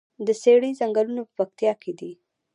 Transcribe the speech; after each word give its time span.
د 0.27 0.27
څیړۍ 0.41 0.71
ځنګلونه 0.79 1.21
په 1.27 1.33
پکتیا 1.37 1.73
کې 1.81 1.91
دي؟ 1.99 2.11